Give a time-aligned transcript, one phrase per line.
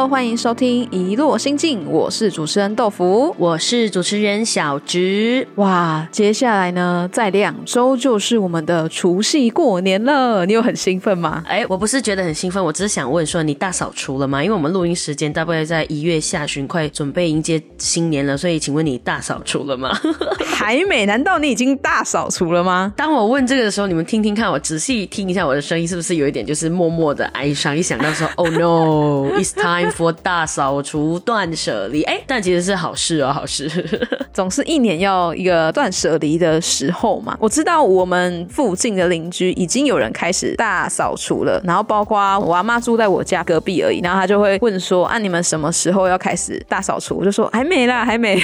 [0.00, 3.36] Hello，欢迎收听《一落心境》，我是主持人豆腐。
[3.36, 5.46] 我是主持人小植。
[5.56, 11.44] 哇，接下来呢，在两周就是我们的除夕过年了，你有很兴奋吗？
[11.46, 14.42] 哎，我不是觉得很兴奋，我只是想问说，你大扫除了吗？
[14.42, 19.94] 因为我们录音时间大概在一月下旬，快准备迎接新年了，所以请问你大扫除了吗？
[20.48, 21.04] 还没？
[21.04, 22.90] 难道你已经大扫除了吗？
[22.96, 27.76] 当我问这个的时候，你们听听看，我仔细听一下我的声音，是不是有一点就是默默的哀伤？
[27.76, 32.02] 一想到说，Oh no，it's time for 大扫除、断舍离。
[32.04, 33.70] 哎，但其实是好事哦，好事。
[34.32, 37.36] 总是一年要一个断舍离的时候嘛。
[37.40, 48.40] 我知道我们附近的邻居已经有人开始大扫除了，然后包括我阿妈住在我家隔壁而已，然后她就会问说：“啊，你们什么时候要开始大扫除？”我就说：“还没啦，还没。”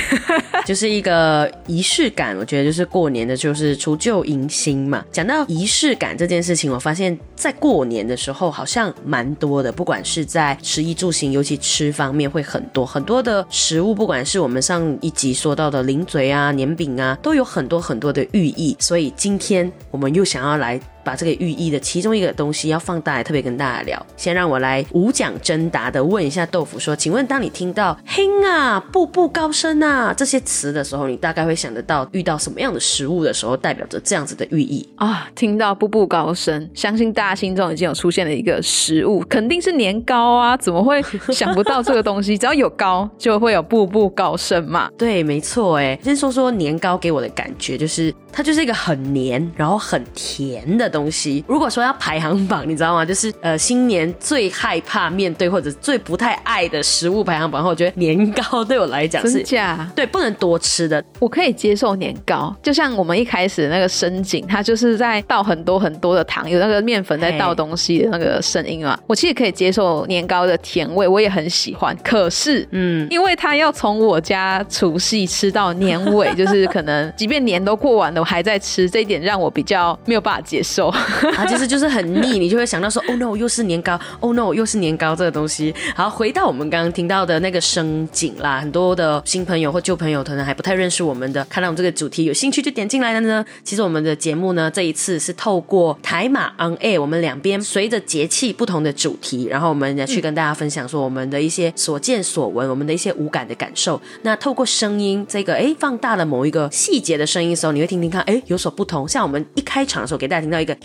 [0.67, 5.05] 就是一个仪式感，我觉得就是过年的，就是除旧迎新嘛。
[5.13, 18.75] 讲到仪式感这件事情，我发现在过年的时候好像蛮多的，不管是在十一住行，尤其吃方面会很多很多的食物，不管是我们上一集说到的零嘴啊、年饼啊，都有很多很多的寓意。
[18.81, 20.81] 所以今天我们又想要来。
[21.07, 24.05] 把这个寓意的其中一个东西要放大来，特别跟大家聊。
[24.17, 35.31] 先让我来无奖真答的问一下豆腐说：“请问，当你听到‘嘿啊’、‘步步高升啊’这些词的时候，你大概会想得到遇到什么样的食物的时候，代表着这样子的寓意啊？
[35.37, 40.57] 听到‘步步高升’，相信大家心中已经有出现了一个食物，肯定是年糕啊！
[40.57, 41.01] 怎么会
[41.33, 42.37] 想不到这个东西？
[42.37, 44.91] 只要有糕，就会有步步高升嘛。
[44.99, 45.77] 对，没错。
[45.77, 50.96] 哎，先说说年糕给我的感觉，就是它就是一个很黏，然后很甜的。
[50.97, 53.05] 东西，如果说要排行榜，你知道吗？
[53.05, 61.05] 就是呃，新年最害怕面对或者最不太爱的食物排行榜，我觉得年糕对我来讲是假，对，不能多吃的。
[61.19, 68.99] 我可以接受年糕，就像我们一开始那个深井，它就是在倒很多很多的糖，有那个面粉在倒东西的那个声音嘛。
[69.07, 71.95] 我其实可以接受年糕的甜味，我也很喜欢。
[72.03, 80.86] 可是，嗯，因为它要从我家除夕吃到年尾， 就是可能即便年都过完了，我还在吃，这一点让我比较没有办法接受。
[80.89, 85.75] 啊，就是就是很腻，你就会想到说，Oh no，又是年糕，Oh no，又是年糕这个东西。
[85.95, 93.45] 好，回到我们刚刚听到的那个声景啦，很多的新朋友或旧朋友可能还不太认识我们的，看到我们这个主题有兴趣就点进来的呢。
[93.65, 104.01] 其实我们的节目呢，这一次是透过台马 On Air，我们两边随着节气不同的主题，然后我们去跟大家分享说我们的一些所见所闻，我们的一些无感的感受。
[104.23, 109.09] 那透过声音这个哎放大了某一个细节的声音的时候，你会听听看，哎有所不同。
[109.09, 110.76] 像我们一开场的时候给大家听到一个。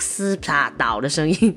[0.00, 1.54] 斯啪倒的声音，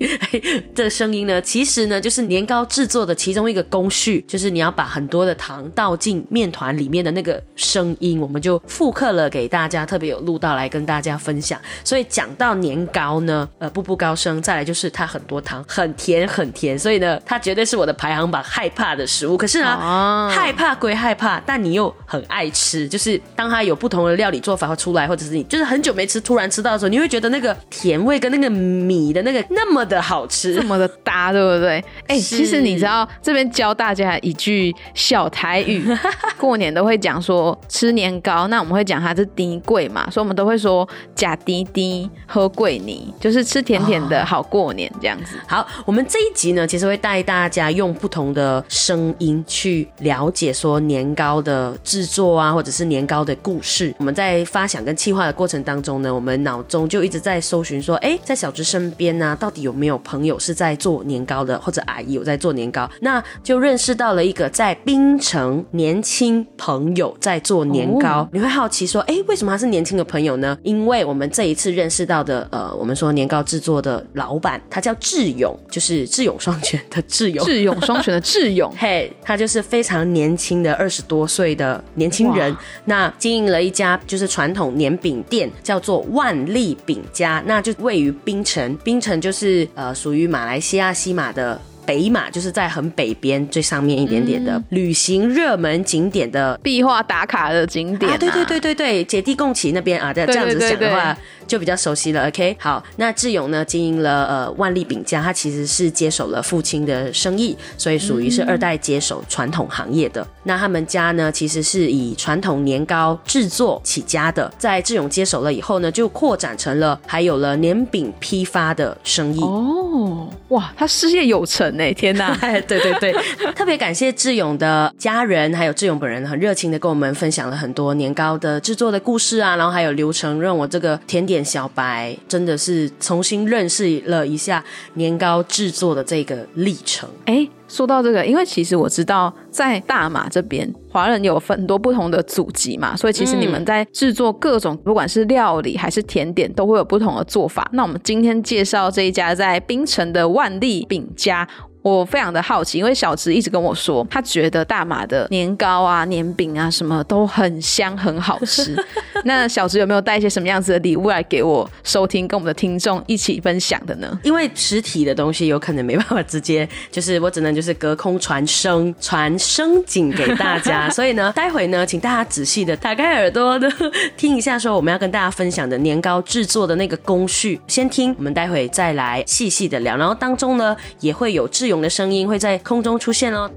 [0.76, 11.60] 这声音呢，其实呢就是年糕制作的其中一个工序，就是你要把很多的糖倒进面团里面的那个声音，我们就复刻了给大家，特别有录到来跟大家分享。
[11.84, 19.38] 所以讲到年糕呢，呃，步步高升，再来就是它很多糖，很甜很甜，所以呢，它绝对是我的排行榜害怕的食物。
[19.38, 31.84] 可是呢，害怕归害怕，但你又很爱吃，就是当它有不同的料理做法会出来，或者是你就是很久没吃，突然吃到的时候，你会觉得那个甜味跟那个米的那个那么的好吃，这么的搭，对不对？
[32.08, 35.86] 哎、欸，其实你知道这边教大家一句小台语，
[36.38, 45.38] 过年都会讲说吃年糕，那我们会讲它是低贵嘛，所以我们都会说假滴滴喝桂泥，就是吃甜甜的好过年这样子。
[45.38, 53.94] 哦、好，我们这一集呢，其实会带大家用不同的声音去了解说年糕的制作啊，或者是年糕的故事。
[54.00, 62.90] 我们在发想跟企划的过程当中呢，我们脑中就一直在搜寻说，哎、欸，在小芝身边呢、啊，到底有没有朋友是在做年糕的，或者阿姨有在做年糕？
[63.02, 68.20] 那就认识到了一个在槟城年轻朋友在做年糕。
[68.20, 70.58] 哦、你会好奇说，哎，为什么他是年轻的朋友呢？
[70.64, 78.72] 因为我们这一次认识到的，呃，我们说年糕制作的老板，他叫智勇，就是智勇双全的智勇，智勇双全的智勇。
[78.78, 82.56] 嘿，他就是非常年轻的二十多岁的年轻人。
[82.86, 88.76] 那经营了一家就是传统年饼店，叫做万利饼家，那就位于槟城。
[88.84, 98.18] 槟城就是呃属于马来西亚西马的北马，就是在很北边最上面一点点的、嗯、旅行热门景点的壁画打卡的景点、啊啊。
[98.18, 101.18] 对对对对对，姐弟共骑那边啊，这样子讲的话。
[101.50, 102.28] 就比较熟悉了。
[102.28, 110.26] OK，好，那志勇呢经营了呃万利饼家，他其实是接手了父亲的生意，所以属于是二代接手传统行业的。
[110.44, 119.42] 那他们家呢其实是以传统年糕制作起家的，在志勇接手了以后呢，就扩展成了还有了年饼批发的生意。
[119.42, 121.92] 哦，哇，他事业有成哎！
[121.92, 122.36] 天哪，
[122.68, 123.14] 对对对，
[123.56, 134.64] 特别感谢志勇的家人，还有志勇本人，很热情的跟我们分享了很多年糕的制作的故事啊，然后还有流程，让我这个甜点小白真的是重新认识了一下
[134.94, 137.10] 年糕制作的这个历程。
[137.26, 147.70] 哎，说到这个，因为其实我知道在大马这边，华人有很多不同的祖籍嘛，所以其实你们在制作各种不管是料理还是甜点，都会有不同的做法。
[147.74, 151.48] 那我们今天介绍这一家在槟城的万利饼家。
[151.82, 158.76] 我非常的好奇，因为小池一直跟我说，他觉得大马的年糕啊、年饼啊什么都很香、很好吃。
[159.24, 164.20] 那小池有没有带一些什么样子的礼物来给我收听，跟我们的听众一起分享的呢？
[164.24, 170.90] 因为实体的东西有可能没办法直接，就是我只能就是隔空传声、传声景给大家。
[170.92, 173.72] 所以呢，待会呢，请大家仔细的打开耳朵的
[174.18, 177.60] 听一下，说我们要跟大家分享的年糕制作的那个工序。
[177.68, 179.96] 先听，我们待会再来细细的聊。
[179.96, 181.80] 然后当中呢，也会有志勇。
[181.82, 183.50] 的声音会在空中出现哦。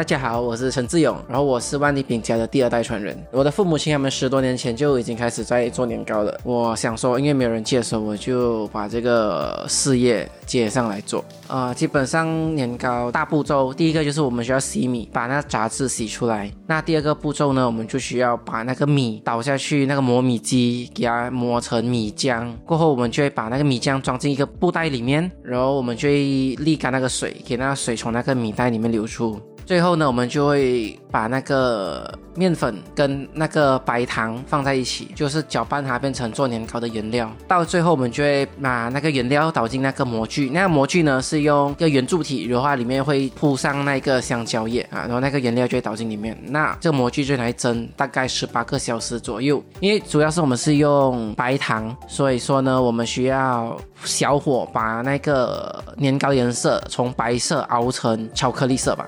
[0.00, 3.14] 大家好，我是陈志勇，然后我是万利饼家的第二代传人。
[3.30, 6.40] 我的父母亲他们十多年前就已经开始在做年糕了。
[6.42, 11.22] 我想说，因为没有人接手，我就把这个事业接上来做。
[11.48, 16.50] 啊，基本上年糕大步骤，第一个就是我们需要洗米，把那杂质洗出来。
[16.66, 22.50] 那第二个步骤呢，我们就需要把那个米倒下去，那个磨米机给它磨成米浆。
[22.64, 29.38] 过后，我们就会把那个米浆装进一个布袋里面，然后我们就会沥干那个水，给那个水从那个米袋里面流出。
[29.70, 37.30] 最后呢，我们就会把那个面粉跟那个白糖放在一起，就是搅拌它变成做年糕的原料。
[37.46, 46.36] 到最后，我们就会把那个原料倒进那个模具，那个模具呢是用一个圆柱体，然后里面会铺上那个香蕉叶啊，然后那个原料就会倒进里面。
[46.48, 59.06] 那这个模具就来蒸大概十八个小时左右，因为主要是我们是用白糖，所以说呢，我们需要小火把那个年糕颜色从白色熬成巧克力色吧。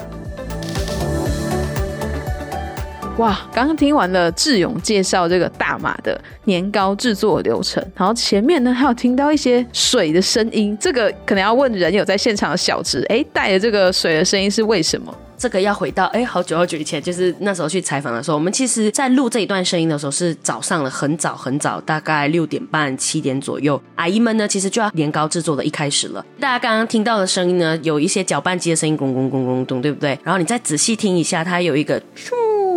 [3.22, 15.16] 哇，刚刚听完了志勇介绍这个大马的年糕制作流程，然后前面呢还有听到一些水的声音，这个可能要问人有在现场的小池，哎，带着这个水的声音是为什么？
[15.38, 26.24] 这个要回到哎，好久好久以前，就是那时候去采访的时候，我们其实在录这一段声音的时候是早上了，很早很早，大概六点半七点左右，阿姨们呢其实就要年糕制作的一开始了。
[26.40, 30.18] 大家刚刚听到的声音呢，有一些搅拌机的声音，咚咚咚咚咚，对不对？
[30.24, 32.00] 然后你再仔细听一下，它有一个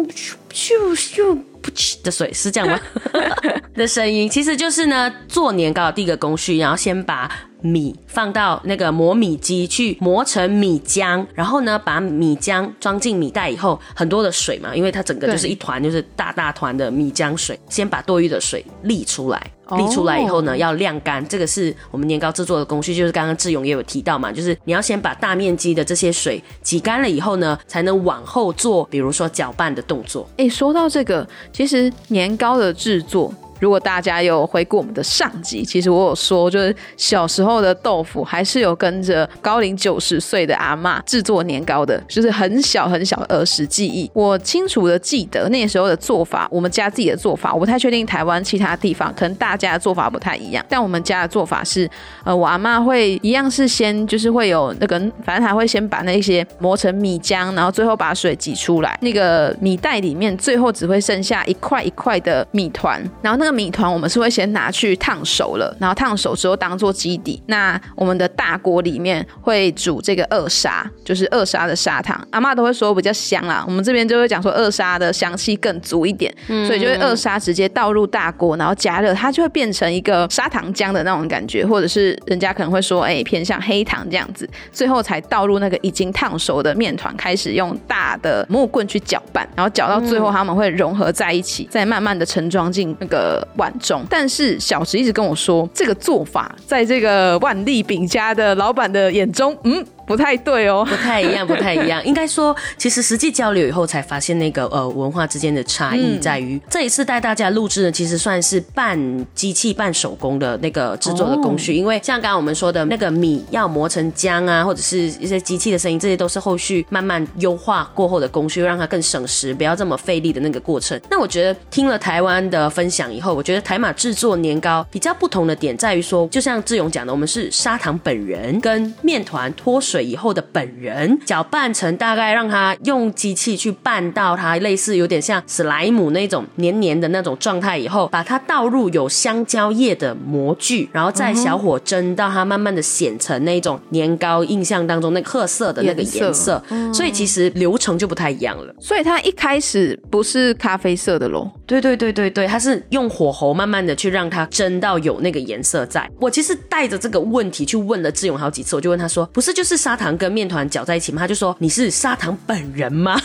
[0.04, 2.80] 咻咻咻噗的水，是这样吗？
[3.76, 7.32] 的声音其实就是呢，做年糕的第一个工序，然后先把。
[7.62, 17.60] 米放到那个磨米机去磨成米浆，然后呢，把米浆装进米袋以后，很多的水嘛，因为它整个就是一团，就是大大团的米浆水。
[17.68, 21.26] 先把多余的水沥出来，沥出来以后呢，要晾干。
[21.28, 30.28] 这个是我们年糕制作的工序，就是刚刚志勇也有提到嘛，就是你要先把大面积的这些水挤干了以后呢，才能往后做，比如说搅拌的动作。
[30.38, 33.34] 哎，说到这个，其实年糕的制作。
[33.66, 44.08] 如果大家有回顾我们的上集，其实我有说，就是小时候的豆腐还是有跟着高龄九十岁的阿妈制作年糕的，就是很小很小儿时记忆。
[44.14, 51.90] 我清楚的记得那时候的做法，我们家自己的做法，我不太确定台湾其他地方可能大家的做法不太一样，但我们家的做法是，
[52.24, 63.40] 呃，我阿妈会一样是先就是会有那个，反正她会先把那些磨成米浆，然后最后把水挤出来，那个米袋里面最后只会剩下一块一块的米团，然后。
[63.40, 67.42] 那个米团我们是会先拿去烫熟了，然后烫熟之后当做基底。
[67.48, 72.22] 那我们的大锅里面会煮这个二砂，就是二砂的砂糖。
[72.32, 76.34] 阿妈都会说比较香啦，我们这边就会讲说二砂的香气更足一点，
[76.68, 84.50] 所以就会二砂直接倒入大锅，然后加热，它就会变成一个砂糖浆的那种感觉，或者是人家可能会说，哎，偏向黑糖这样子。
[84.72, 93.35] 最后才倒入那个已经烫熟的面团，开始用大的木棍去搅拌，然后搅到最后他们会融合在一起，再慢慢的盛装进那个。
[93.58, 100.86] 碗中，但是小池一直跟我说，这个做法在这个万利饼家的老板的眼中，嗯，不太对哦。
[100.88, 102.04] 不太一样， 不太一样。
[102.06, 121.00] 应该说，其实实际交流以后才发现，那个呃文化之间的差异在于，这一次带大家录制的其实算是半机器半手工的那个制作的工序，因为像刚刚我们说的那个米要磨成浆啊，或者是一些机器的声音，这些都是后续慢慢优化过后的工序，让它更省时，不要这么费力的那个过程。
[121.10, 146.62] 那我觉得听了台湾的分享以后，我觉得台马制作年糕比较不同的点在于说，就像志勇讲的，我们是砂糖本人跟面团脱水以后的本人搅拌成大概让它用机器去拌到它类似有点像史莱姆那种黏黏的那种状态以后，把它倒入有香蕉叶的模具，然后再小火蒸到它慢慢的显成那种年糕印象当中那个褐色的那个颜色，
[146.94, 148.74] 所以其实流程就不太一样了。
[148.80, 151.50] 所以它一开始不是咖啡色的喽。
[151.66, 156.10] 对对对对对，它是用火候慢慢的去让它蒸到有那个颜色在。
[156.20, 161.20] 我其实带着这个问题去问了志勇好几次，我就问他说，不是就是砂糖跟面团搅在一起吗？
[161.22, 163.16] 他就说你是砂糖本人吗？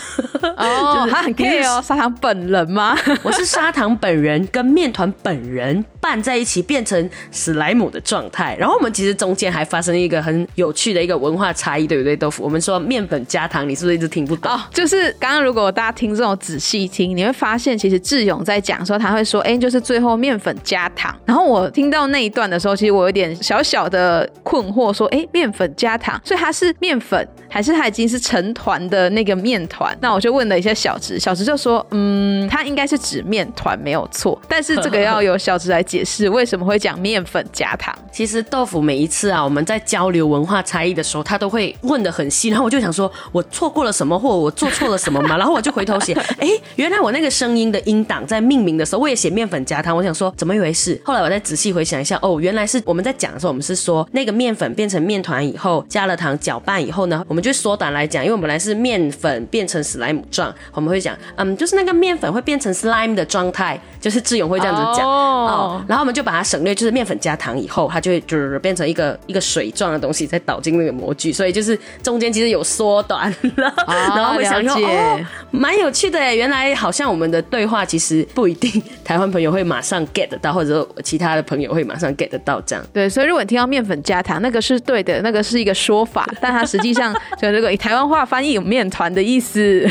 [0.59, 2.95] 哦， 他很 care 哦，砂糖本人吗？
[3.25, 8.57] 我是砂糖本人跟面团本人拌在一起变成史莱姆的状态。
[8.59, 12.17] 然后我们其实中间还发生一个很有趣的一个文化差异，对不对？
[12.17, 14.59] 豆腐，我们说面粉加糖，你是不是一直听不懂？
[14.73, 21.15] 就是刚刚如果大家听这种仔细听，你会发现其实志勇在讲说他会说，哎，就是最后面粉加糖。
[21.25, 29.97] 然后我听到那一段的时候，其实我有点小小的困惑，说，哎，面粉加糖，所以它是面粉还是它已经是成团的那个面团？
[30.01, 37.93] 那我就问了一下小直，小直就说，嗯，它应该是指面团没有错，但是这个要由小直来解释为什么会讲面粉加糖。
[38.13, 45.35] 其实豆腐每一次啊，我们在交流文化差异的时候，他都会问的很细，然后我就想说，我错过了什么，或我做错了什么吗？
[45.39, 49.97] 然后我就回头写，哎，原来我那个声音的音档在命名的时候，我也写面粉加糖。
[49.97, 51.01] 我想说怎么一回事？
[51.05, 75.21] 后来我再仔细回想一下，哦，原来是我们在讲的时候，我们是说那个面粉变成面团以后，加了糖搅拌以后呢，我们就缩短来讲，因为我们本来是面粉变成史莱姆状，我们会讲，嗯，就是那个面粉会变成 slime 的状态，就是志勇会这样子讲哦，然后我们就把它省略，就是面粉加糖以后，它就会就是变成一个一个水状的东西，再倒进那个模具，所以就是中间其实有缩短了， 然后会想说哦，
[75.51, 82.85] 蛮有趣的哎，原来好像我们的对话其实不一定台湾朋友会马上 get 到，或者说其他的朋友会马上 get 到这样。
[82.93, 89.87] 对，所以如果你听到面粉加糖，那个是对的，那个是一个说法，但它实际上就这个以台湾话翻译有面团的意思。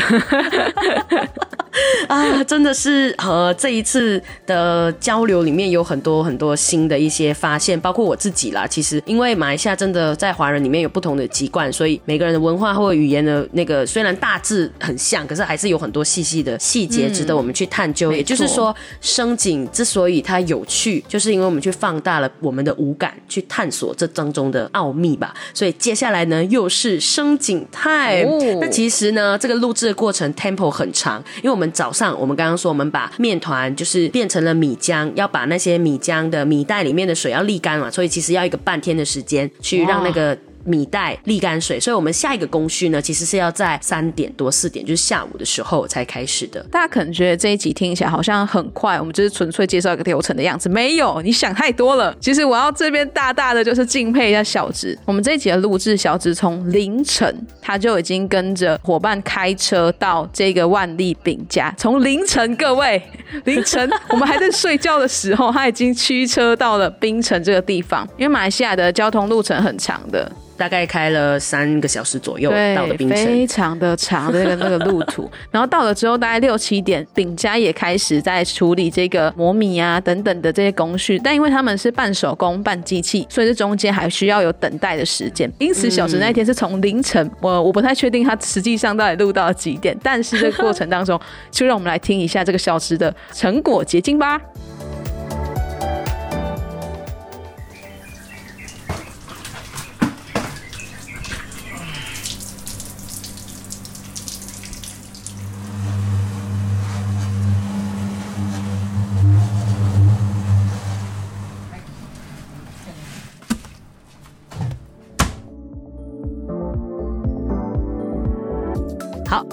[2.08, 8.66] 啊，真的是和这一次的交流里面有很多很多新的一些发现，包括我自己啦。
[8.66, 18.12] 其实因为马来西亚真的在华人里面有不同的籍贯，所以每个人的文化或语言的那个虽然大致很像，可是还是有很多细细的细节值得我们去探究。
[18.12, 25.34] 也就是说，生井之所以它有趣，就是因为我们去放大了我们的五感，去探索这当中的奥秘吧。
[25.54, 28.60] 所以接下来呢，又是生井 time。
[28.60, 40.36] 那其实呢，这个录制的过程 tempo 很长，因为我们早上我们刚刚说，我们把面团就是变成了米浆，要把那些米浆的米袋里面的水要沥干嘛，所以其实要一个半天的时间去让那个。
[40.64, 46.60] 米袋沥干水，所以我们下一个工序呢，其实是要在三点多四点，就是下午的时候才开始的。
[46.70, 52.14] 大家可能觉得这一集听起来好像很快，我们就是纯粹介绍一个流程的样子，没有，你想太多了。
[52.20, 63.02] 其实我要这边大大的就是敬佩一下小植，我们这一集的录制，小植从凌晨他就已经跟着伙伴开车到这个万利饼家，从凌晨各位
[63.44, 70.30] 凌晨 我们还在睡觉的时候，他已经驱车到了槟城这个地方，因为马来西亚的交通路程很长的。
[70.60, 75.26] 大概开了三个小时左右到了冰城，非常的长的那个那个路途。
[75.50, 81.18] 然后到了之后，大概六七点，饼家也开始在处理这个磨米啊等等的这些工序。
[81.24, 85.50] 但因为他们是半手工半机器，所以这中间还需要有等待的时间。
[85.58, 89.96] 因此，小时那一天是从凌晨，我我不太确定他实际上到底录到几点。
[90.02, 91.18] 但是这个过程当中，
[91.50, 94.38] 就让我们来听一下这个小时的成果结晶吧。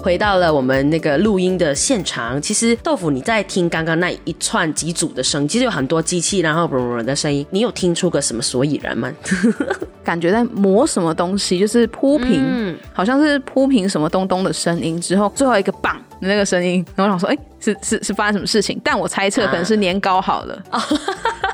[0.08, 2.42] 回到了我们那个录音的现场。
[2.42, 9.12] 其实豆腐，你在听刚刚那一串几组的声，其实有很多机器，然后嗡嗡的声音，你有听出个什么所以然吗？
[10.06, 14.98] 感觉在磨什么东西，就是铺平，好像是铺平什么东东的声音。
[15.02, 18.80] 之后最后一个棒的那个声音，然后我想说，哎，是是是发生什么事情？
[18.82, 20.64] 但我猜测可能是年糕好了。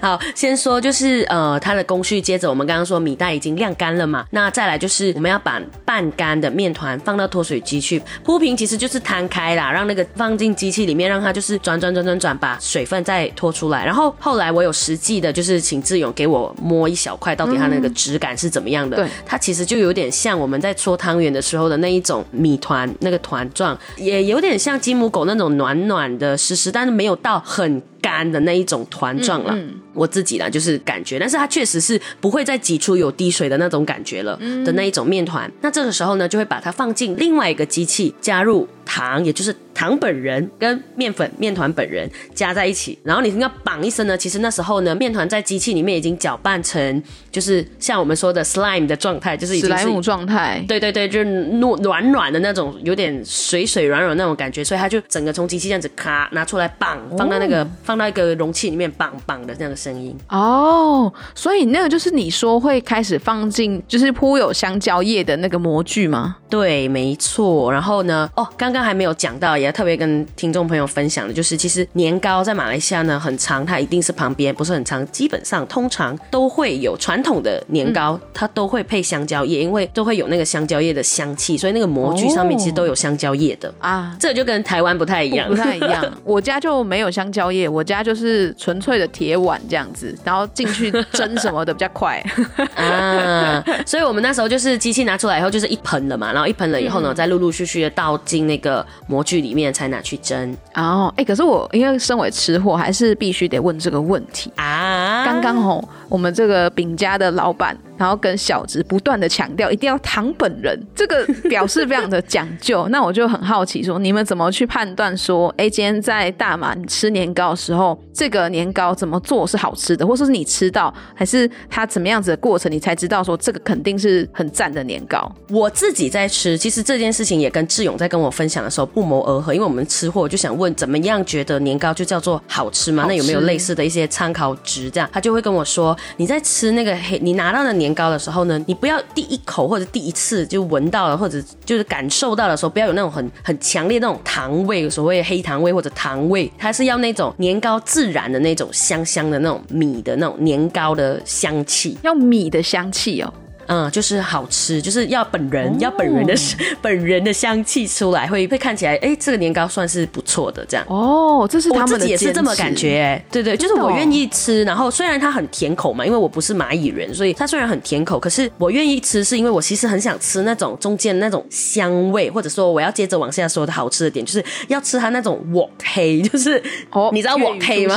[0.00, 2.20] 好，先说就是呃，它的工序。
[2.20, 13.84] 接着我们刚刚说米袋已经晾干了嘛，那再来就是我们要把半干的面团放到脱水机去铺平，其实就是摊开啦，让那个放进机器里面，让它就是转转转转转，把水分再拖出来。
[13.84, 18.96] 然后后来我有实际的，就是请志勇给我摸一小块，到底它那个质感是怎么样的？
[18.96, 27.82] 对，它其实就有点像我们在搓汤圆的时候的那一种米团那个团状，也有点像金母狗那种暖暖的湿湿，但是没有到很。
[28.04, 29.58] 干的那一种团状了，
[29.92, 35.50] 我自己啦就是感觉，但是它确实是不会再挤出有滴水的那种感觉了的那一种面团。
[35.60, 47.02] 那这个时候呢，就会把它放进另外一个机器，加入糖，也就是糖本人跟面粉面团本人加在一起，然后你听到绑一声呢，其实那时候呢，面团在机器里面已经搅拌成
[47.32, 50.62] 就是像我们说的 slime 的状态，就是已经是姆状态。
[50.68, 57.94] 对对对，就是糯软软的那种，有点水水软软那种感觉，所以它就整个从机器这样子咔拿出来绑，放到那个放。
[57.94, 66.38] 放到一个容器里面，绑绑的这样的声音哦，所以那个就是你说会开始放进，就是铺有香蕉叶的那个模具吗？
[66.50, 67.70] 对，没错。
[67.70, 84.14] 然后呢，哦，刚刚还没有讲到，也要特别跟听众朋友分享的，就是其实年糕在马来西亚呢很长，它一定是旁边不是很长，基本上通常都会有传统的年糕，它都会配香蕉叶，因为都会有那个香蕉叶的香气，所以那个模具上面其实都有香蕉叶的啊。
[84.20, 86.04] 这就跟台湾不太一样，不太一样。
[86.24, 87.84] 我家就没有香蕉叶，我。
[87.84, 92.18] 家就是纯粹的铁碗这样子，然后进去蒸什么的比较快
[92.74, 100.56] 啊，所以我们那时候就是机器拿出来以后就是一盆了嘛，然后一盆了以后呢，再陆陆续续的倒进那个模具里面才拿去蒸。
[100.74, 105.24] 哦，哎，可是我因为身为吃货，还是必须得问这个问题啊。
[105.24, 107.76] 刚刚吼，我们这个饼家的老板。
[107.96, 112.86] 然后跟小直不断的强调一定要糖本人，这个表示非常的讲究。
[112.90, 125.30] 那我就很好奇，说你们怎么去判断说，哎，今天在大马吃年糕的时候，这个年糕怎么做是好吃的，或者是你吃到，还是它怎么样子的过程，你才知道说这个肯定是很赞的年糕。
[125.48, 133.04] 我自己在吃，其实这件事情也跟志勇在跟我分享的时候不谋而合，因为我们吃货就想问，怎么样觉得年糕就叫做好吃吗？
[133.06, 134.90] 那有没有类似的一些参考值？
[134.90, 137.83] 这样他就会跟我说，你在吃那个黑，你拿到的年。
[137.84, 153.30] 年糕的时候呢，你不要第一口或者第一次就闻到了，或者就是感受到的时候，不要有那种很很强烈那种糖味，所谓黑糖味或者糖味，它是要那种年糕自然的那种香香的那种米的那种年糕的香气，要米的香气哦。
[153.66, 156.34] 嗯，就是好吃，就是要本人要本人的
[156.82, 160.84] 本人的香气出来，会会看起来，哎，这个年糕算是不错的这样。
[160.88, 177.96] 哦，这是他们也是这么感觉，对对，就是我愿意吃，然后虽然它很甜口嘛，因为我不是蚂蚁人，所以它虽然很甜口，可是我愿意吃，是因为我其实很想吃那种中间那种香味，或者说我要接着往下说的好吃的点，就是要吃它那种我黑， 就是哦，你知道我黑吗？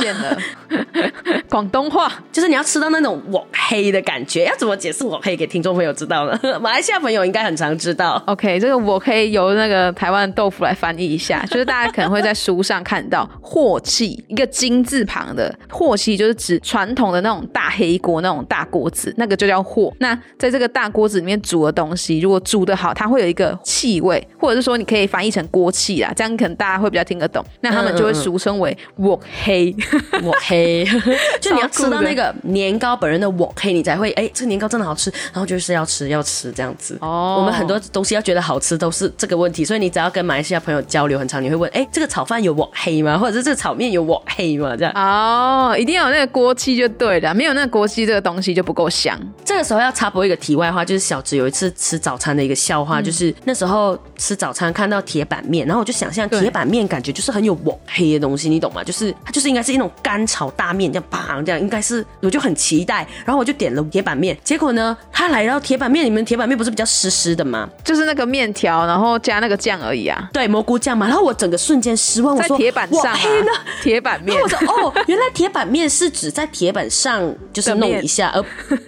[1.48, 5.57] 广东话就是你要吃到那种我黑的感觉，要怎么解释我黑给听？
[5.58, 8.22] 听众朋友知道了， 马来西亚朋友应该很常知道。
[8.28, 19.92] OK，这个我可以由那个台湾豆腐来翻译一下， 就是大家可能会在书上看到“镬气”一个金字旁的“镬气”，就是指传统的那种大黑锅、那种大锅子，那个就叫镬。
[19.98, 27.44] 那在这个大锅子里面煮的东西，如果煮的好，它会有一个气味，或者是说你可以翻译成锅气啦，这样可能大家会比较听得懂。
[27.62, 29.74] 那他们就会俗称为“我黑”，
[30.22, 30.86] 我黑，
[31.40, 35.47] 就你要吃到那个年糕本人的我黑，你才会哎，这年糕真的好吃，然后。
[35.48, 43.16] 就是要吃要吃这样子哦，我们很多东西要觉得好吃都是这个问题，所以你只要跟马来西亚朋友交流很长，你会问，哎，这个炒饭有我黑吗？
[43.16, 44.76] 或者是这个炒面有我黑吗？
[44.76, 49.18] 这样哦，一定要有那个锅气就对了，没有那个锅气这个东西就不够香。
[49.42, 58.84] 这个时候要插播一个题外话，就是小直有一次吃早餐的一个笑话，就是那时候吃早餐看到铁板面，然后我就想象铁板面感觉就是很有我黑的东西，你懂吗？
[58.84, 65.37] 就是它就是应该是一种干炒大面，这样砰这样，应该是我就很期待，然后我就点了铁板面，结果呢，他来。
[65.44, 67.68] 来到铁板面，你们铁板面不是比较湿湿的吗？
[67.84, 70.28] 就是那个面条，然后加那个酱而已啊。
[70.32, 71.06] 对，蘑菇酱嘛。
[71.06, 74.40] 然后我整个瞬间失望，我说铁板上呢， 铁板面。
[74.40, 78.44] 我说哦，原来铁板面是指在铁板上就是弄一下，而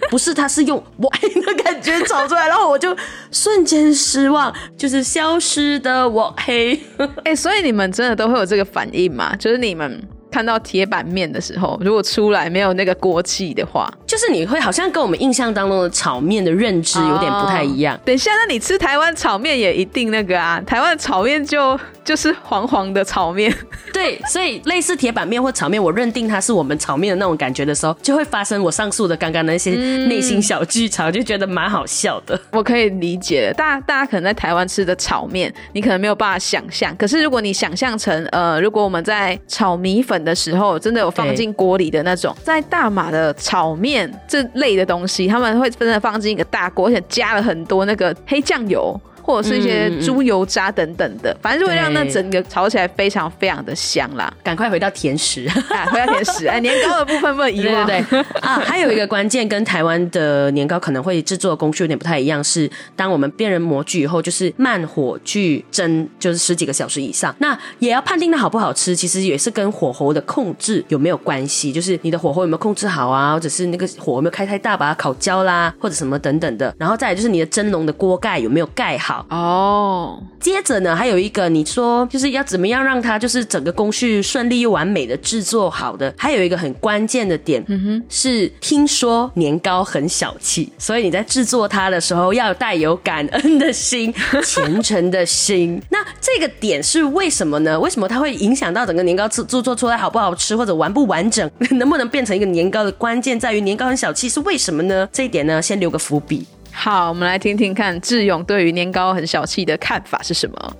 [0.09, 1.09] 不是它是用哇
[1.45, 2.47] 的感觉炒出来。
[2.47, 2.95] 然后我就
[3.31, 6.79] 瞬间失望，就是消失的我黑。
[7.23, 9.35] 哎，所以你们真的都会有这个反应吗？
[9.37, 10.01] 就是你们。
[10.31, 17.99] 看到铁板面的时候，如果出来没有那个锅气的话，就是你会好像跟我们印象当中的炒面的认知有点不太一样。
[18.05, 20.61] 等一下，那你吃台湾炒面也一定那个啊？
[20.65, 23.53] 台湾炒面就就是黄黄的炒面。
[23.91, 29.71] 对，所以类似铁板面或炒面，我认定它是我们炒面的那种感觉的时候，就会发生我上述的刚刚那些
[30.07, 32.39] 内心小剧场，就觉得蛮好笑的。
[32.51, 36.95] 我可以理解，大家大家可能在台湾吃的炒面，你可能没有办法想象。
[36.95, 40.20] 可是如果你想象成呃，如果我们在炒米粉。
[40.21, 48.99] 粉的时候，真的有放进锅里的那种，在大马的炒面这类的东西，他们会真的放进一个大锅，而且加了很多那个黑酱油。
[49.21, 54.31] 或者是一些猪油渣等等的，反正就会让那整个炒起来非常非常的香啦。
[54.43, 57.85] 赶快回到甜食， 啊，回到甜食，哎，年糕的部分不能遗忘。
[57.87, 67.35] 对对啊，还有一个关键跟台湾的年糕可能会制作工序有点不太一样，是当我们辨认模具以后，就是慢火去蒸，就是十几个小时以上。
[67.39, 76.73] 那也要判定它好不好吃，其实也是跟火候的控制有没有关系，就是你的火候有没有控制好啊，或者是那个火有没有开太大，把它烤焦啦，或者什么等等的。
[76.77, 79.10] 然后再来就是你的蒸笼的锅盖有没有盖好。
[79.29, 95.81] 哦，接着呢，还有一个你说就是要怎么样让它就是整个工序顺利又完美的制作好的，还有一个很关键的点，嗯哼，是听说年糕很小气，所以你在制作它的时候要带有感恩的心、虔诚的心。
[95.89, 97.79] 那这个点是为什么呢？
[97.79, 105.07] 为什么它会影响到整个年糕制制作出来好不好吃或者完不完整， 能不能变成一个年糕的关键在于年糕很小气是为什么呢？
[105.11, 106.45] 这一点呢，先留个伏笔。
[106.73, 110.75] 好，我们来听听看志勇对于年糕很小气的看法是什么。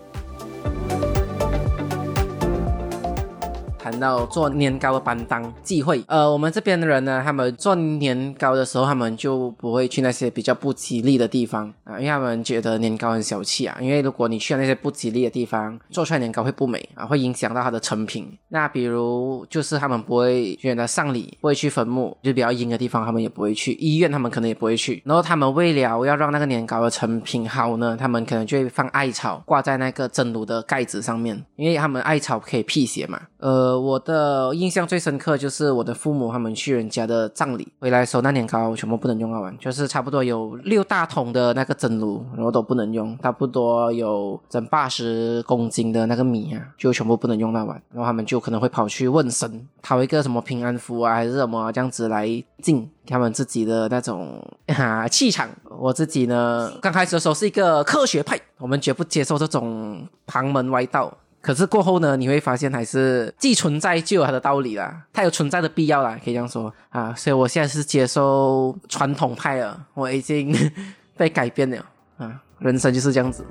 [3.91, 13.77] 谈到做年糕的班当忌讳，呃，我们这边的人呢，他们做年糕的时候，他们就不会去那些比较不吉利的地方啊，因为他们觉得年糕很小气啊。
[13.81, 18.31] 因为如果你去那些不吉利的地方做出来年糕会不美啊，会影响到它的成品。
[18.47, 25.03] 那比如就是他们不会选择丧礼，不会去坟墓，就比较阴的地方，他们也不会去医院，他们可能也不会去。
[25.05, 33.19] 然后他们为了要让那个年糕的成品好呢，他们可能就会放艾草挂在那个蒸炉的盖子上面，因为他们艾草可以辟邪嘛。
[33.39, 52.27] 呃，我的印象最深刻就是我的父母他们去人家的葬礼回来时候，那年糕全部不能用完，就是差不多有六大桶的那个蒸炉，然后都不能用，差不多有整八十公斤的那个米啊，就全部不能用那完，然后他们就可能会跑去问神，讨一个什么平安符啊，还是什么这样子来
[52.61, 55.49] 敬他们自己的那种啊气场。
[55.79, 61.11] 我自己呢，刚开始的时候是一个科学派，我们绝不接受这种旁门歪道。
[61.41, 67.13] 可是过后呢，你会发现还是既存在就有它的道理啦，它有存在的必要啦，可以这样说啊。
[67.15, 70.55] 所以我现在是接受传统派了，我已经
[71.17, 71.83] 被改变了
[72.17, 73.43] 啊，人生就是这样子。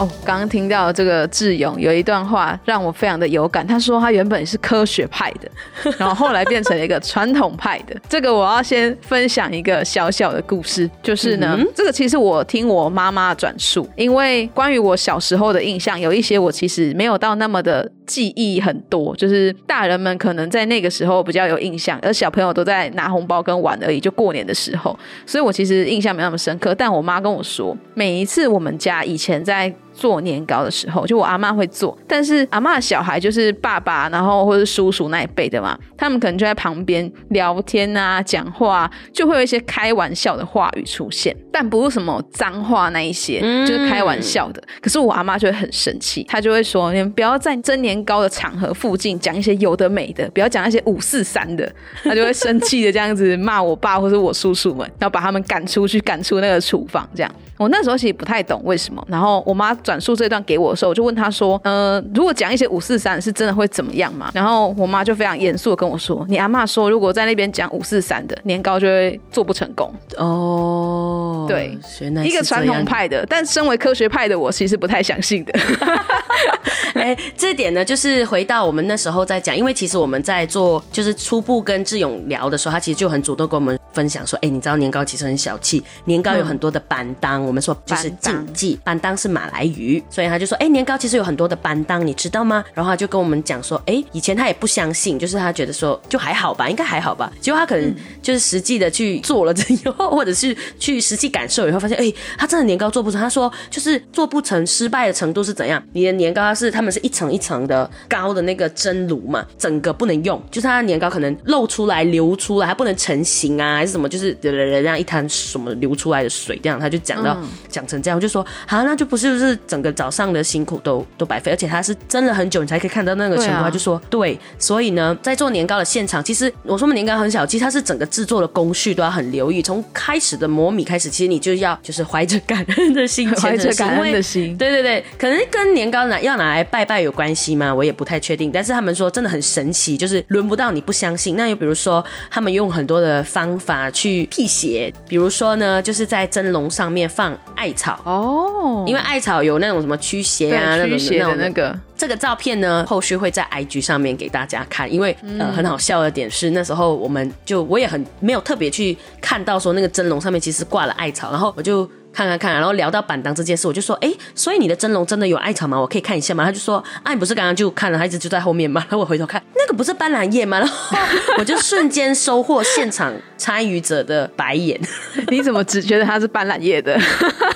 [0.00, 3.66] 哦，刚刚听到这个智勇有一段话让我非常的有感。
[3.66, 5.50] 他说他原本是科学派的，
[5.98, 7.94] 然后后来变成了一个传统派的。
[8.08, 26.74] 这个我要先分享一个小小的故事，就是呢，这个其实我听我妈妈转述，因为关于我小时候的印象，有一些我其实没有到那么的记忆很多，就是大人们可能在那个时候比较有印象，而小朋友都在拿红包跟玩而已，就过年的时候，所以我其实印象没那么深刻。
[26.74, 44.62] 但我妈跟我说，每一次我们家以前在做年糕的时候，就我阿妈会做，但是阿妈的小孩就是爸爸，然后或者叔叔那一辈的嘛，他们可能就在旁边聊天啊、讲话，就会有一些开玩笑的话语出现，但不是什么脏话那一些，就是开玩笑的。
[44.80, 51.70] 可是我阿妈就会很生气，她就会说：“你们不要在蒸年糕的场合附近讲一些有的没的，不要讲那些五四三的。”
[52.02, 57.06] 她就会生气的这样子骂我爸或者我叔叔们，然后把他们赶出去，赶出那个厨房。
[57.14, 59.70] 这样，我那时候其实不太懂为什么，然后我妈。
[59.82, 71.78] 转述这段给我的时候，我就问她说：“呃，如果讲一些五四三是真的会怎么样嘛？”然后我妈就非常严肃的跟我说：“你阿妈说，如果在那边讲五四三的年糕就会做不成功。”哦，对，
[72.24, 75.58] 一个传统派的，但身为科学派的我，其实不太相信的。
[77.00, 97.32] 哎，这点呢，就是回到我们那时候在讲，因为其实我们在做就是初步跟志勇聊的时候，他其实就很主动跟我们分享说：“哎，你知道年糕其实很小气，年糕有很多的板当，我们说就是禁忌板。”当是马来语，所以他就说：“哎，年糕其实有很多的班当，你知道吗？”然后他就跟我们讲说：“哎，以前他也不相信，就是他觉得说就还好吧，应该还好吧。
[97.40, 103.18] 结果他可能就是实际的去做了之后， 或者是去实际感受以后，发现哎，他真的年糕做不成。
[103.18, 105.82] 他说就是做不成，失败的程度是怎样？
[105.94, 114.08] 你的年糕它是他们是一层一层的高的那个蒸炉嘛，整个不能用，就是它的年糕可能露出来流出来，还不能成型啊，还是什么？
[114.08, 117.36] 就是这样一滩什么流出来的水这样，他就讲到
[117.68, 118.80] 讲成这样，我就说好。
[118.82, 123.62] 那就不是就是整个早上的辛苦都都白费，而且他是蒸了很久，你才可以看到那个程度。
[123.62, 137.74] 他就说对，所以呢，在做年糕的现场，其实我说年糕很小，其实它是整个制作的工序都要很留意，从开始的磨米开始，其实你就要就是怀着感恩的心， 怀着感恩的心，对对对，可能跟年糕拿要拿来拜拜拜有关系吗？
[137.74, 138.50] 我也不太确定。
[138.50, 141.36] 但是他们说真的很神奇，就是轮不到你不相信。
[141.36, 161.86] 那又比如说，他们用很多的方法去辟邪，比如说呢，就是在蒸笼上面放艾草哦，因为艾草有那种什么驱邪啊，那种那种的那个，这个照片呢，后续会在 IG 上面给大家看，因为呃很好笑的点是，那时候我们就我也很没有特别去看到说那个蒸笼上面其实挂了艾草，然后我就。
[162.12, 165.80] 看看看，然后聊到板当这件事，我就说，哎，所以你的蒸笼真的有艾草吗？
[165.80, 166.44] 我可以看一下吗？
[166.44, 168.80] 他就说，啊，你不是刚刚就看了，他一直就在后面吗？
[168.88, 170.58] 然 后我回头看，那个不是斑斓叶吗？
[170.58, 170.98] 然后
[171.38, 174.78] 我就瞬间收获现场参与者的白眼。
[175.28, 176.98] 你怎么只觉得它是斑斓叶的？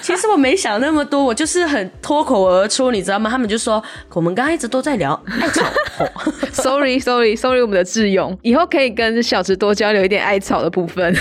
[0.00, 3.28] 其实我没想那么多，我就是很脱口而出，你知道吗？
[3.28, 5.64] 他们就说，我们刚刚一直都在聊艾草。
[6.52, 11.14] Sorry Sorry Sorry，我们的智勇以后可以跟小池多交流一点艾草的部分。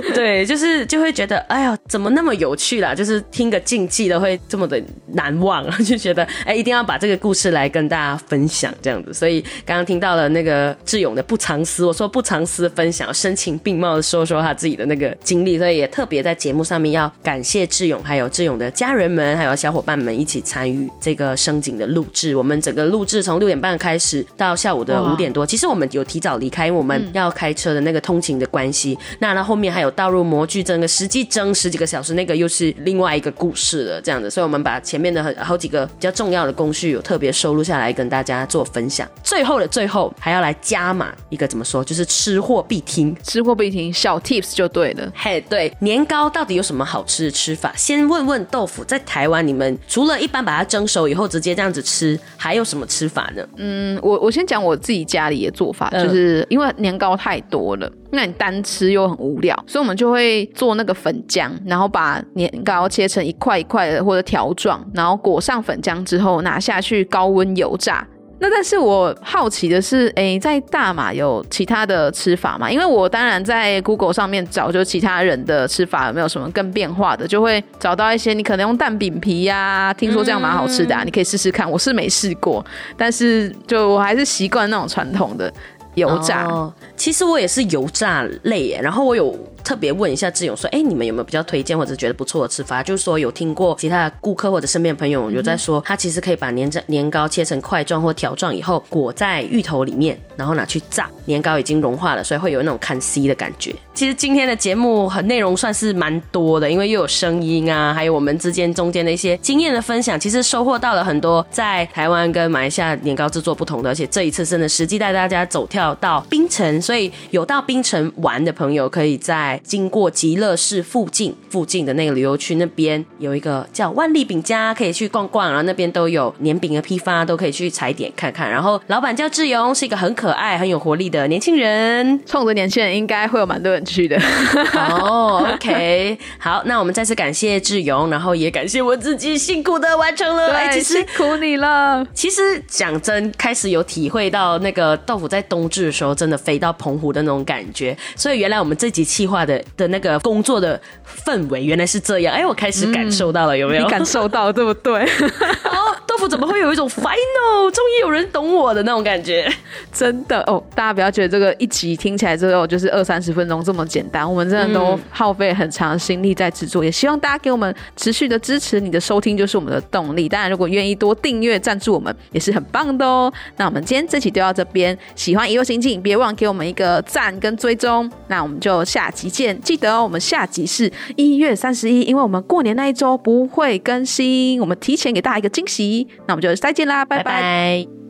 [0.14, 2.94] 对，就是就会觉得，哎呀，怎么那么有趣啦？
[2.94, 9.12] 就是听个禁忌的会这么的难忘，就觉得哎，一定要把这个故事来跟大家分享这样子。
[9.12, 22.34] 所以刚刚听到了那个志勇的不藏私，我说不藏私分享，声情并茂的说说他自己的那个经历，所以也特别在节目上面要感谢志勇，还有志勇的家人们，还有小伙伴们一起参与这个升景的录制。
[22.36, 28.98] 我们整个录制从六点半开始到下午的五点多，其实我们有提早离开，因为我们要开车的那个通勤的关系。
[29.18, 34.00] 那那后面还有倒入模具蒸个实际蒸十几个小时，那个又是另外一个故事了。
[34.00, 39.08] 这样子，所以我们把前面的很好几个比较重要的工序有特别收录下来跟大家做分享。
[39.22, 43.16] 最后的最后还要来加码一个怎么说，就是吃货必听。
[43.22, 45.12] 吃货必听，小 tips 就对了。
[45.14, 47.72] 嘿对，年糕到底有什么好吃的吃法？
[47.76, 53.46] 先问问豆腐，在台湾你们除了一般把它蒸熟以后直接这样子吃，还有什么吃法呢？
[53.56, 68.04] 嗯，我我先讲我自己家里的做法，嗯就是因为年糕太多了，那你单吃又很无聊，所以我们就会做那个粉浆，然后把年糕切成一块一块的或者条状，然后裹上粉浆之后拿下去高温油炸。
[68.38, 72.70] 那但是我好奇的是，诶，在大马有其他的吃法吗？
[72.70, 81.70] 因为我当然在 Google 上面找，就其他人的吃法有没有什么更变化的，就会找到一些你可能用蛋饼皮呀、听说这样蛮好吃的、啊，你可以试试看。
[81.70, 82.62] 我是没试过，
[82.94, 85.50] 但是就我还是习惯那种传统的
[85.96, 86.72] 油炸。
[86.96, 92.84] 其实我也是油炸类耶，然后我有特别问一下志勇说，哎，你们有没有比较推荐或者觉得不错的吃法？
[92.84, 103.74] 就是说有听过其他的顾客或者身边朋友有在说，他其实可以把年糕年糕切成块状或条状以后，裹在芋头里面，然后拿去炸，年糕已经融化了，所以会有那种看 C 的感觉。
[103.92, 128.50] 其实今天的节目很内容算是蛮多的，因为又有声音啊，还有我们之间中间的一些经验的分享，其实收获到了很多在台湾跟马来西亚年糕制作不同的，而且这一次真的实际带大家走跳到槟城，所以有到槟城玩的朋友，可以在经过极乐市附近附近的那个旅游区那边有一个叫万利饼家，可以去逛逛，然后那边都有年饼的批发，都可以去踩点看看。
[128.50, 132.20] 然后老板叫志勇，是一个很可爱、很有活力的年轻人。
[132.26, 134.16] 冲着年轻人，应该会有蛮多人去的。
[134.74, 140.52] 哦、o k 好，那我们再次感谢志勇，然后也感谢我自己辛苦的完成了。
[140.52, 142.06] 哎，对，其实辛苦你了。
[142.12, 150.78] 其实讲真，开始有体会到那个豆腐在冬至的时候真的飞到澎湖的那种感觉，所以原来我们这集企划的的那个工作的
[151.24, 152.34] 氛围原来是这样。
[152.34, 153.84] 哎，我开始感受到了，有没有？
[153.84, 155.04] 你感受到对不对？
[155.64, 159.46] 哦，豆腐怎么会有一种 final，终于有人懂我的那种感觉？
[159.92, 170.26] 真的哦，大家不要觉得这个一集听起来之后就是二三十分钟这么简单，我们真的都耗费很长的心力在制作，也希望大家给我们持续的支持，你的收听就是我们的动力。
[170.26, 173.30] 当然，如果愿意多订阅赞助我们，也是很棒的哦。
[173.58, 178.10] 那我们今天这期就到这边，喜欢一路行进，别忘给我们一个赞跟追踪。
[178.28, 186.05] 那我们就下集见，记得哦，我们下集是一月三十一，因为我们过年那一周不会更新，我们提前给大家一个惊喜。
[186.26, 188.05] 那我们就再见啦，拜拜。